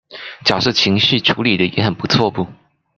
[0.43, 2.47] 角色情緒處理的也很不錯不